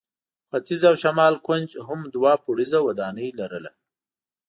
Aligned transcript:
ختیځ 0.49 0.81
او 0.89 0.95
شمال 1.03 1.33
کونج 1.45 1.69
هم 1.87 1.99
دوه 2.13 2.33
پوړیزه 2.43 2.79
ودانۍ 2.87 3.29
لرله. 3.39 3.71